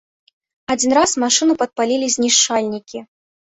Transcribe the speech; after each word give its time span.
Адзін 0.75 0.95
раз 0.99 1.13
машыну 1.23 1.57
падпалілі 1.61 2.09
знішчальнікі. 2.15 3.05